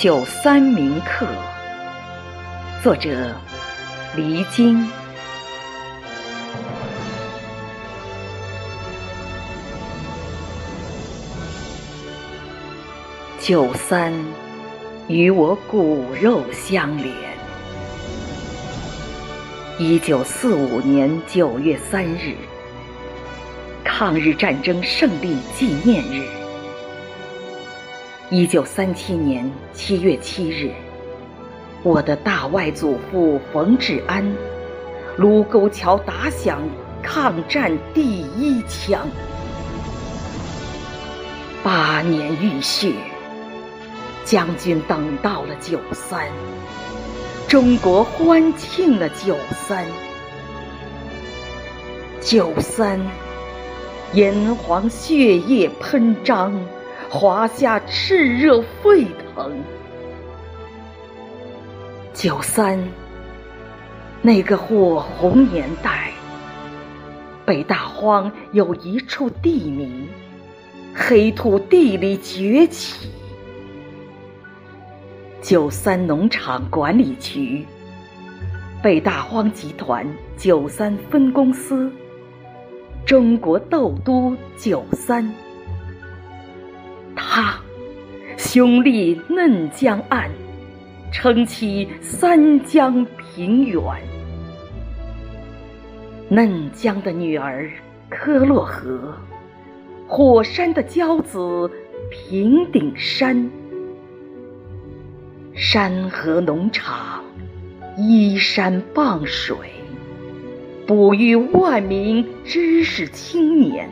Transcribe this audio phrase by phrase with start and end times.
[0.00, 1.26] 九三铭刻，
[2.84, 3.34] 作者
[4.14, 4.86] 黎晶。
[13.40, 14.12] 九三
[15.08, 17.12] 与我骨肉相连。
[19.80, 22.36] 一九四五年九月三日，
[23.82, 26.37] 抗日战争胜利纪念日。
[28.30, 30.70] 一九三七年七月七日，
[31.82, 34.22] 我的大外祖父冯治安，
[35.16, 36.60] 卢沟桥打响
[37.02, 39.08] 抗战第一枪。
[41.62, 42.92] 八年浴血，
[44.26, 46.26] 将军等到了九三，
[47.48, 49.86] 中国欢庆了九三。
[52.20, 53.00] 九三，
[54.12, 56.52] 炎黄血液喷张。
[57.10, 59.50] 华夏炽热沸腾，
[62.12, 62.78] 九三
[64.20, 66.10] 那个火红年代，
[67.46, 70.06] 北大荒有一处地名，
[70.94, 73.08] 黑土地里崛起。
[75.40, 77.64] 九三农场管理局，
[78.82, 80.06] 北大荒集团
[80.36, 81.90] 九三分公司，
[83.06, 85.32] 中国豆都九三。
[88.58, 90.28] 雄立嫩江岸，
[91.12, 93.80] 撑起三江平原。
[96.28, 97.70] 嫩江的女儿
[98.08, 99.14] 科洛河，
[100.08, 101.70] 火山的骄子
[102.10, 103.48] 平顶山。
[105.54, 107.22] 山河农场
[107.96, 109.56] 依山傍水，
[110.84, 113.88] 哺育万名知识青年。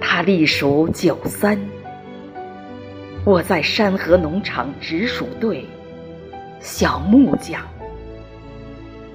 [0.00, 1.56] 他隶属九三，
[3.26, 5.66] 我在山河农场直属队，
[6.60, 7.60] 小木匠；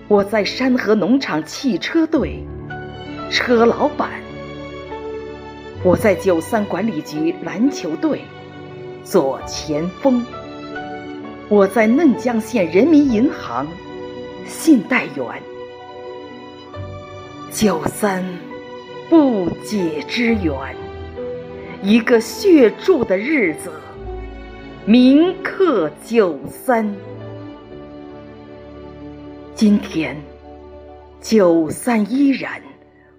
[0.10, 2.44] 我在山河农场汽车队，
[3.30, 4.10] 车老板；
[5.82, 8.20] 我在九三管理局篮球队，
[9.02, 10.22] 左前锋；
[11.48, 13.66] 我在嫩江县人民银行，
[14.46, 15.26] 信贷员。
[17.50, 18.26] 九三。
[19.10, 20.54] 不解之缘，
[21.84, 23.72] 一个血铸的日子，
[24.86, 26.94] 铭刻九三。
[29.56, 30.16] 今天，
[31.20, 32.62] 九三依然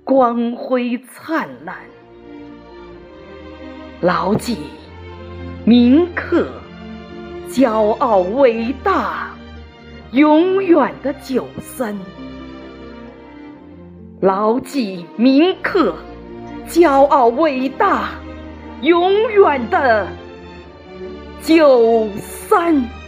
[0.04, 1.74] 光辉灿烂，
[4.00, 4.58] 牢记
[5.64, 6.48] 铭刻
[7.50, 9.34] 骄傲伟大
[10.12, 11.98] 永远的九三。
[14.20, 15.96] 牢记铭刻，
[16.68, 18.10] 骄傲伟大，
[18.82, 20.06] 永远的
[21.40, 23.01] 九三。